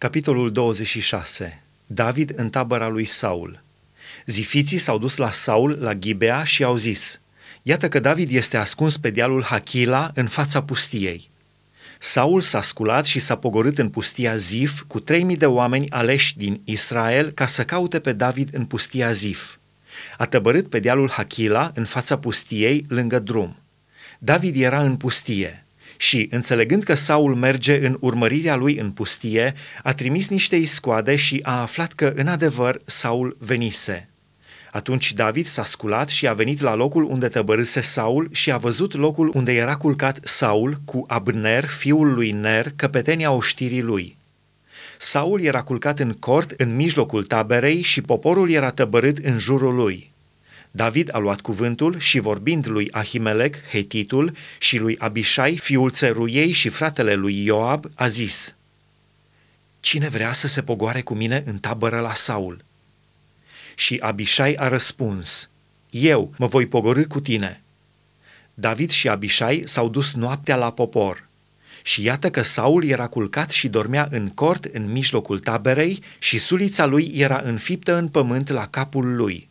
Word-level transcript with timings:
Capitolul 0.00 0.52
26. 0.52 1.62
David 1.86 2.32
în 2.36 2.50
tabăra 2.50 2.88
lui 2.88 3.04
Saul. 3.04 3.62
Zifiții 4.26 4.78
s-au 4.78 4.98
dus 4.98 5.16
la 5.16 5.30
Saul, 5.30 5.78
la 5.80 5.94
Ghibea 5.94 6.44
și 6.44 6.64
au 6.64 6.76
zis, 6.76 7.20
Iată 7.62 7.88
că 7.88 7.98
David 7.98 8.30
este 8.30 8.56
ascuns 8.56 8.96
pe 8.96 9.10
dealul 9.10 9.42
Hachila 9.42 10.10
în 10.14 10.26
fața 10.26 10.62
pustiei. 10.62 11.30
Saul 11.98 12.40
s-a 12.40 12.62
sculat 12.62 13.04
și 13.04 13.18
s-a 13.18 13.36
pogorât 13.36 13.78
în 13.78 13.88
pustia 13.88 14.36
Zif 14.36 14.82
cu 14.86 15.00
trei 15.00 15.22
mii 15.22 15.36
de 15.36 15.46
oameni 15.46 15.90
aleși 15.90 16.36
din 16.36 16.60
Israel 16.64 17.30
ca 17.30 17.46
să 17.46 17.64
caute 17.64 17.98
pe 17.98 18.12
David 18.12 18.48
în 18.52 18.64
pustia 18.64 19.12
Zif. 19.12 19.56
A 20.16 20.26
tăbărât 20.26 20.68
pe 20.68 20.78
dealul 20.78 21.10
Hachila 21.10 21.70
în 21.74 21.84
fața 21.84 22.18
pustiei 22.18 22.84
lângă 22.88 23.18
drum. 23.18 23.56
David 24.18 24.60
era 24.60 24.82
în 24.82 24.96
pustie 24.96 25.64
și, 26.00 26.28
înțelegând 26.30 26.82
că 26.82 26.94
Saul 26.94 27.34
merge 27.34 27.86
în 27.86 27.96
urmărirea 28.00 28.56
lui 28.56 28.76
în 28.76 28.90
pustie, 28.90 29.54
a 29.82 29.92
trimis 29.92 30.28
niște 30.28 30.56
iscoade 30.56 31.16
și 31.16 31.40
a 31.42 31.60
aflat 31.60 31.92
că, 31.92 32.12
în 32.16 32.26
adevăr, 32.26 32.80
Saul 32.84 33.36
venise. 33.38 34.08
Atunci 34.70 35.12
David 35.12 35.46
s-a 35.46 35.64
sculat 35.64 36.08
și 36.08 36.28
a 36.28 36.32
venit 36.32 36.60
la 36.60 36.74
locul 36.74 37.04
unde 37.04 37.28
tăbărâse 37.28 37.80
Saul 37.80 38.28
și 38.32 38.50
a 38.50 38.56
văzut 38.56 38.94
locul 38.94 39.30
unde 39.34 39.52
era 39.52 39.76
culcat 39.76 40.18
Saul 40.22 40.80
cu 40.84 41.04
Abner, 41.06 41.64
fiul 41.64 42.14
lui 42.14 42.30
Ner, 42.30 42.72
căpetenia 42.76 43.30
oștirii 43.30 43.82
lui. 43.82 44.16
Saul 44.98 45.40
era 45.40 45.62
culcat 45.62 45.98
în 45.98 46.12
cort 46.12 46.54
în 46.56 46.76
mijlocul 46.76 47.24
taberei 47.24 47.82
și 47.82 48.00
poporul 48.00 48.50
era 48.50 48.70
tăbărât 48.70 49.18
în 49.18 49.38
jurul 49.38 49.74
lui. 49.74 50.12
David 50.70 51.14
a 51.14 51.18
luat 51.18 51.40
cuvântul 51.40 51.98
și 51.98 52.18
vorbind 52.18 52.66
lui 52.66 52.90
Ahimelec, 52.90 53.56
Hetitul, 53.70 54.32
și 54.58 54.78
lui 54.78 54.98
Abishai, 54.98 55.56
fiul 55.56 55.90
țeruiei 55.90 56.52
și 56.52 56.68
fratele 56.68 57.14
lui 57.14 57.44
Ioab, 57.44 57.86
a 57.94 58.08
zis, 58.08 58.54
Cine 59.80 60.08
vrea 60.08 60.32
să 60.32 60.46
se 60.46 60.62
pogoare 60.62 61.00
cu 61.00 61.14
mine 61.14 61.42
în 61.46 61.58
tabără 61.58 62.00
la 62.00 62.14
Saul? 62.14 62.64
Și 63.74 63.96
Abishai 64.00 64.54
a 64.54 64.68
răspuns, 64.68 65.50
Eu 65.90 66.34
mă 66.36 66.46
voi 66.46 66.66
pogorâ 66.66 67.04
cu 67.04 67.20
tine. 67.20 67.62
David 68.54 68.90
și 68.90 69.08
Abishai 69.08 69.62
s-au 69.64 69.88
dus 69.88 70.14
noaptea 70.14 70.56
la 70.56 70.72
popor. 70.72 71.28
Și 71.82 72.02
iată 72.02 72.30
că 72.30 72.42
Saul 72.42 72.84
era 72.84 73.06
culcat 73.06 73.50
și 73.50 73.68
dormea 73.68 74.08
în 74.10 74.28
cort 74.28 74.64
în 74.64 74.92
mijlocul 74.92 75.38
taberei 75.38 76.02
și 76.18 76.38
sulița 76.38 76.86
lui 76.86 77.12
era 77.14 77.40
înfiptă 77.44 77.94
în 77.96 78.08
pământ 78.08 78.48
la 78.48 78.66
capul 78.66 79.16
lui. 79.16 79.48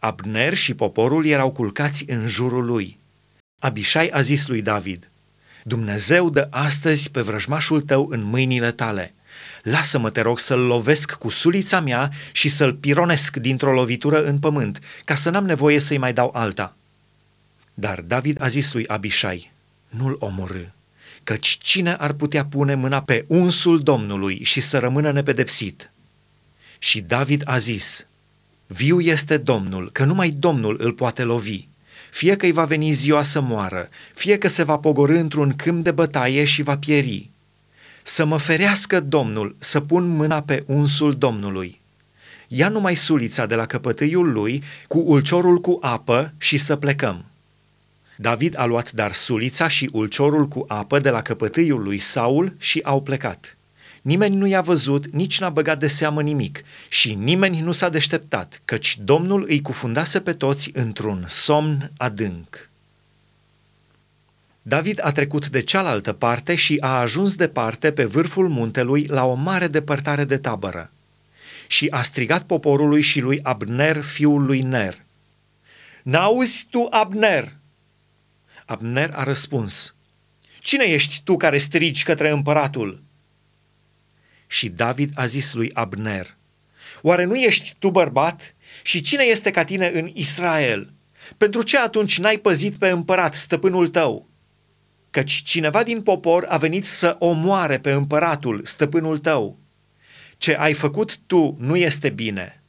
Abner 0.00 0.54
și 0.54 0.74
poporul 0.74 1.26
erau 1.26 1.50
culcați 1.50 2.04
în 2.08 2.28
jurul 2.28 2.64
lui. 2.64 2.98
Abishai 3.58 4.08
a 4.08 4.20
zis 4.20 4.46
lui 4.46 4.62
David, 4.62 5.10
Dumnezeu 5.64 6.30
dă 6.30 6.46
astăzi 6.50 7.10
pe 7.10 7.20
vrăjmașul 7.20 7.80
tău 7.80 8.08
în 8.10 8.22
mâinile 8.22 8.72
tale. 8.72 9.14
Lasă-mă, 9.62 10.10
te 10.10 10.20
rog, 10.20 10.38
să-l 10.38 10.60
lovesc 10.60 11.12
cu 11.12 11.28
sulița 11.28 11.80
mea 11.80 12.10
și 12.32 12.48
să-l 12.48 12.74
pironesc 12.74 13.36
dintr-o 13.36 13.72
lovitură 13.72 14.24
în 14.24 14.38
pământ, 14.38 14.80
ca 15.04 15.14
să 15.14 15.30
n-am 15.30 15.46
nevoie 15.46 15.78
să-i 15.78 15.98
mai 15.98 16.12
dau 16.12 16.30
alta. 16.34 16.76
Dar 17.74 18.00
David 18.00 18.42
a 18.42 18.48
zis 18.48 18.72
lui 18.72 18.86
Abishai, 18.86 19.52
nu-l 19.88 20.16
omorâ, 20.18 20.64
căci 21.24 21.58
cine 21.62 21.94
ar 21.94 22.12
putea 22.12 22.44
pune 22.44 22.74
mâna 22.74 23.02
pe 23.02 23.24
unsul 23.28 23.82
Domnului 23.82 24.44
și 24.44 24.60
să 24.60 24.78
rămână 24.78 25.10
nepedepsit? 25.10 25.90
Și 26.78 27.00
David 27.00 27.42
a 27.44 27.58
zis, 27.58 28.06
Viu 28.72 29.00
este 29.00 29.36
Domnul, 29.36 29.90
că 29.92 30.04
numai 30.04 30.30
Domnul 30.30 30.76
îl 30.78 30.92
poate 30.92 31.22
lovi. 31.22 31.66
Fie 32.10 32.36
că 32.36 32.46
îi 32.46 32.52
va 32.52 32.64
veni 32.64 32.92
ziua 32.92 33.22
să 33.22 33.40
moară, 33.40 33.88
fie 34.14 34.38
că 34.38 34.48
se 34.48 34.62
va 34.62 34.78
pogorâ 34.78 35.18
într-un 35.18 35.56
câmp 35.56 35.84
de 35.84 35.90
bătaie 35.90 36.44
și 36.44 36.62
va 36.62 36.76
pieri. 36.76 37.30
Să 38.02 38.24
mă 38.24 38.36
ferească 38.36 39.00
Domnul, 39.00 39.56
să 39.58 39.80
pun 39.80 40.08
mâna 40.08 40.42
pe 40.42 40.62
unsul 40.66 41.16
Domnului. 41.16 41.80
Ia 42.48 42.68
numai 42.68 42.94
sulița 42.94 43.46
de 43.46 43.54
la 43.54 43.66
căpătâiul 43.66 44.32
lui, 44.32 44.62
cu 44.88 45.02
ulciorul 45.06 45.60
cu 45.60 45.78
apă 45.80 46.32
și 46.38 46.58
să 46.58 46.76
plecăm. 46.76 47.24
David 48.16 48.58
a 48.58 48.64
luat 48.64 48.92
dar 48.92 49.12
sulița 49.12 49.68
și 49.68 49.88
ulciorul 49.92 50.48
cu 50.48 50.64
apă 50.68 50.98
de 50.98 51.10
la 51.10 51.22
căpătâiul 51.22 51.82
lui 51.82 51.98
Saul 51.98 52.54
și 52.58 52.80
au 52.82 53.02
plecat. 53.02 53.56
Nimeni 54.00 54.36
nu 54.36 54.46
i-a 54.46 54.60
văzut, 54.60 55.06
nici 55.06 55.40
n-a 55.40 55.50
băgat 55.50 55.78
de 55.78 55.86
seamă 55.86 56.22
nimic 56.22 56.62
și 56.88 57.14
nimeni 57.14 57.60
nu 57.60 57.72
s-a 57.72 57.88
deșteptat, 57.88 58.62
căci 58.64 58.98
Domnul 59.04 59.44
îi 59.48 59.62
cufundase 59.62 60.20
pe 60.20 60.32
toți 60.32 60.70
într-un 60.74 61.24
somn 61.28 61.90
adânc. 61.96 62.70
David 64.62 64.98
a 65.02 65.12
trecut 65.12 65.48
de 65.48 65.60
cealaltă 65.60 66.12
parte 66.12 66.54
și 66.54 66.76
a 66.80 67.00
ajuns 67.00 67.34
departe 67.34 67.92
pe 67.92 68.04
vârful 68.04 68.48
muntelui 68.48 69.04
la 69.06 69.24
o 69.24 69.34
mare 69.34 69.66
depărtare 69.66 70.24
de 70.24 70.36
tabără. 70.36 70.90
Și 71.66 71.86
a 71.90 72.02
strigat 72.02 72.42
poporului 72.42 73.00
și 73.00 73.20
lui 73.20 73.40
Abner, 73.42 74.02
fiul 74.02 74.44
lui 74.44 74.60
Ner. 74.60 75.02
N-auzi 76.02 76.66
tu, 76.70 76.86
Abner? 76.90 77.56
Abner 78.64 79.10
a 79.14 79.22
răspuns. 79.22 79.94
Cine 80.60 80.84
ești 80.84 81.20
tu 81.24 81.36
care 81.36 81.58
strigi 81.58 82.02
către 82.02 82.30
împăratul? 82.30 83.02
Și 84.52 84.68
David 84.68 85.10
a 85.14 85.26
zis 85.26 85.52
lui 85.52 85.70
Abner, 85.72 86.36
Oare 87.02 87.24
nu 87.24 87.36
ești 87.36 87.74
tu 87.78 87.90
bărbat? 87.90 88.54
Și 88.82 89.00
cine 89.00 89.22
este 89.22 89.50
ca 89.50 89.64
tine 89.64 89.90
în 89.94 90.10
Israel? 90.12 90.92
Pentru 91.36 91.62
ce 91.62 91.78
atunci 91.78 92.18
n-ai 92.18 92.36
păzit 92.38 92.76
pe 92.76 92.88
împărat, 92.88 93.34
stăpânul 93.34 93.88
tău? 93.88 94.28
Căci 95.10 95.32
cineva 95.32 95.82
din 95.82 96.02
popor 96.02 96.46
a 96.48 96.56
venit 96.56 96.86
să 96.86 97.16
omoare 97.18 97.78
pe 97.78 97.90
împăratul, 97.90 98.60
stăpânul 98.64 99.18
tău. 99.18 99.58
Ce 100.38 100.56
ai 100.56 100.72
făcut 100.72 101.18
tu 101.18 101.56
nu 101.60 101.76
este 101.76 102.08
bine. 102.08 102.62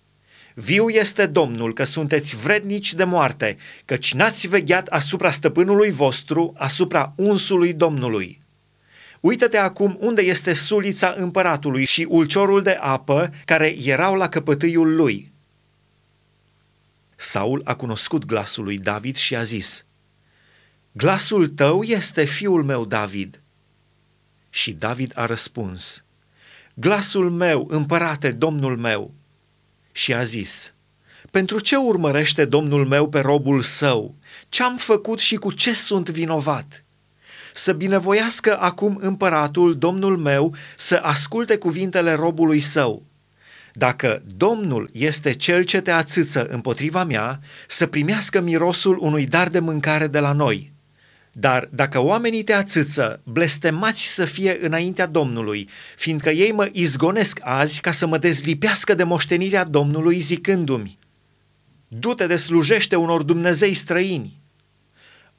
Viu 0.53 0.89
este 0.89 1.25
Domnul 1.25 1.73
că 1.73 1.83
sunteți 1.83 2.35
vrednici 2.35 2.93
de 2.93 3.03
moarte, 3.03 3.57
căci 3.85 4.13
n-ați 4.13 4.47
vegheat 4.47 4.87
asupra 4.87 5.31
stăpânului 5.31 5.91
vostru, 5.91 6.53
asupra 6.57 7.13
unsului 7.15 7.73
Domnului. 7.73 8.40
Uită-te 9.21 9.57
acum 9.57 9.97
unde 9.99 10.21
este 10.21 10.53
sulița 10.53 11.13
împăratului 11.17 11.85
și 11.85 12.05
ulciorul 12.09 12.61
de 12.61 12.77
apă 12.79 13.33
care 13.45 13.75
erau 13.83 14.15
la 14.15 14.29
căpătâiul 14.29 14.95
lui. 14.95 15.31
Saul 17.15 17.61
a 17.65 17.75
cunoscut 17.75 18.25
glasul 18.25 18.63
lui 18.63 18.77
David 18.77 19.15
și 19.15 19.35
a 19.35 19.43
zis, 19.43 19.85
Glasul 20.91 21.47
tău 21.47 21.83
este 21.83 22.23
fiul 22.23 22.63
meu 22.63 22.85
David. 22.85 23.41
Și 24.49 24.71
David 24.71 25.11
a 25.15 25.25
răspuns, 25.25 26.03
Glasul 26.73 27.29
meu, 27.29 27.67
împărate, 27.69 28.31
domnul 28.31 28.77
meu. 28.77 29.13
Și 29.91 30.13
a 30.13 30.23
zis, 30.23 30.73
Pentru 31.31 31.59
ce 31.59 31.75
urmărește 31.75 32.45
domnul 32.45 32.87
meu 32.87 33.09
pe 33.09 33.19
robul 33.19 33.61
său? 33.61 34.15
Ce-am 34.49 34.77
făcut 34.77 35.19
și 35.19 35.35
cu 35.35 35.51
ce 35.51 35.73
sunt 35.73 36.09
vinovat?" 36.09 36.83
Să 37.53 37.73
binevoiască 37.73 38.59
acum 38.59 38.97
împăratul, 39.01 39.77
domnul 39.77 40.17
meu, 40.17 40.55
să 40.77 40.99
asculte 41.03 41.57
cuvintele 41.57 42.13
robului 42.13 42.59
său. 42.59 43.05
Dacă 43.73 44.23
Domnul 44.35 44.89
este 44.93 45.31
cel 45.31 45.63
ce 45.63 45.81
te 45.81 45.91
ațâță 45.91 46.45
împotriva 46.45 47.03
mea, 47.03 47.39
să 47.67 47.87
primească 47.87 48.39
mirosul 48.39 48.97
unui 48.99 49.25
dar 49.25 49.49
de 49.49 49.59
mâncare 49.59 50.07
de 50.07 50.19
la 50.19 50.31
noi. 50.31 50.71
Dar 51.33 51.67
dacă 51.71 51.99
oamenii 51.99 52.43
te 52.43 52.53
ațâță, 52.53 53.21
blestemați 53.23 54.13
să 54.13 54.25
fie 54.25 54.57
înaintea 54.61 55.05
Domnului, 55.05 55.69
fiindcă 55.95 56.29
ei 56.29 56.51
mă 56.51 56.69
izgonesc 56.71 57.39
azi 57.41 57.81
ca 57.81 57.91
să 57.91 58.07
mă 58.07 58.17
dezlipească 58.17 58.93
de 58.93 59.03
moștenirea 59.03 59.63
Domnului 59.63 60.19
zicându-mi, 60.19 60.99
Du-te 61.87 62.27
de 62.27 62.35
slujește 62.35 62.95
unor 62.95 63.23
Dumnezei 63.23 63.73
străini. 63.73 64.41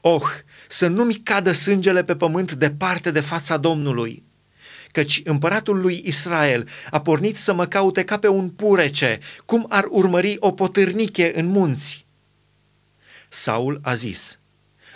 Oh, 0.00 0.22
să 0.72 0.86
nu-mi 0.86 1.14
cadă 1.14 1.52
sângele 1.52 2.04
pe 2.04 2.16
pământ 2.16 2.52
departe 2.52 3.10
de 3.10 3.20
fața 3.20 3.56
Domnului, 3.56 4.22
căci 4.92 5.20
împăratul 5.24 5.80
lui 5.80 6.02
Israel 6.04 6.68
a 6.90 7.00
pornit 7.00 7.36
să 7.36 7.54
mă 7.54 7.66
caute 7.66 8.04
ca 8.04 8.18
pe 8.18 8.28
un 8.28 8.50
purece, 8.50 9.18
cum 9.44 9.66
ar 9.68 9.84
urmări 9.88 10.36
o 10.38 10.52
potârniche 10.52 11.32
în 11.34 11.46
munți. 11.46 12.06
Saul 13.28 13.80
a 13.82 13.94
zis, 13.94 14.40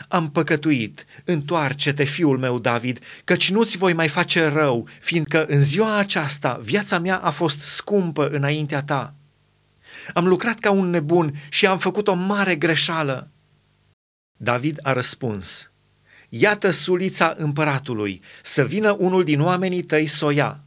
am 0.08 0.30
păcătuit, 0.30 1.06
întoarce-te, 1.24 2.04
fiul 2.04 2.38
meu 2.38 2.58
David, 2.58 2.98
căci 3.24 3.50
nu-ți 3.50 3.76
voi 3.76 3.92
mai 3.92 4.08
face 4.08 4.44
rău, 4.44 4.88
fiindcă 5.00 5.46
în 5.46 5.60
ziua 5.60 5.96
aceasta 5.96 6.58
viața 6.62 6.98
mea 6.98 7.16
a 7.16 7.30
fost 7.30 7.60
scumpă 7.60 8.28
înaintea 8.28 8.82
ta. 8.82 9.14
Am 10.14 10.26
lucrat 10.26 10.58
ca 10.58 10.70
un 10.70 10.90
nebun 10.90 11.32
și 11.48 11.66
am 11.66 11.78
făcut 11.78 12.08
o 12.08 12.14
mare 12.14 12.56
greșeală. 12.56 13.30
David 14.36 14.78
a 14.82 14.92
răspuns, 14.92 15.70
Iată 16.28 16.70
sulița 16.70 17.34
împăratului, 17.38 18.20
să 18.42 18.64
vină 18.64 18.96
unul 18.98 19.24
din 19.24 19.40
oamenii 19.40 19.82
tăi 19.82 20.06
să 20.06 20.24
o 20.24 20.30
ia. 20.30 20.60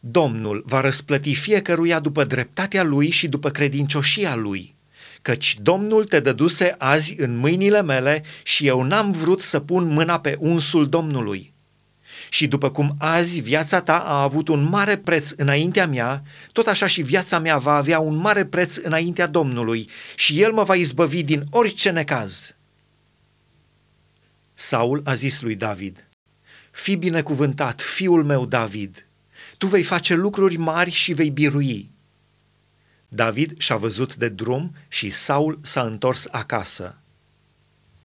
Domnul 0.00 0.62
va 0.66 0.80
răsplăti 0.80 1.34
fiecăruia 1.34 2.00
după 2.00 2.24
dreptatea 2.24 2.82
lui 2.82 3.10
și 3.10 3.28
după 3.28 3.50
credincioșia 3.50 4.34
lui, 4.34 4.74
căci 5.22 5.56
Domnul 5.60 6.04
te 6.04 6.20
dăduse 6.20 6.74
azi 6.78 7.14
în 7.18 7.36
mâinile 7.36 7.82
mele 7.82 8.22
și 8.42 8.66
eu 8.66 8.82
n-am 8.82 9.12
vrut 9.12 9.40
să 9.40 9.60
pun 9.60 9.86
mâna 9.86 10.20
pe 10.20 10.36
unsul 10.38 10.88
Domnului. 10.88 11.52
Și 12.28 12.46
după 12.46 12.70
cum 12.70 12.94
azi 12.98 13.40
viața 13.40 13.80
ta 13.80 13.98
a 13.98 14.22
avut 14.22 14.48
un 14.48 14.68
mare 14.68 14.96
preț 14.96 15.30
înaintea 15.36 15.86
mea, 15.86 16.22
tot 16.52 16.66
așa 16.66 16.86
și 16.86 17.02
viața 17.02 17.38
mea 17.38 17.58
va 17.58 17.74
avea 17.74 17.98
un 17.98 18.16
mare 18.16 18.44
preț 18.44 18.76
înaintea 18.76 19.26
Domnului 19.26 19.88
și 20.14 20.42
El 20.42 20.52
mă 20.52 20.62
va 20.62 20.74
izbăvi 20.74 21.22
din 21.22 21.42
orice 21.50 21.90
necaz. 21.90 22.56
Saul 24.54 25.00
a 25.04 25.14
zis 25.14 25.40
lui 25.40 25.54
David, 25.54 26.08
Fi 26.70 26.96
binecuvântat, 26.96 27.80
fiul 27.80 28.24
meu 28.24 28.46
David, 28.46 29.06
tu 29.58 29.66
vei 29.66 29.82
face 29.82 30.14
lucruri 30.14 30.56
mari 30.56 30.90
și 30.90 31.12
vei 31.12 31.30
birui. 31.30 31.90
David 33.08 33.58
și-a 33.58 33.76
văzut 33.76 34.16
de 34.16 34.28
drum 34.28 34.74
și 34.88 35.10
Saul 35.10 35.58
s-a 35.62 35.82
întors 35.82 36.26
acasă. 36.30 36.98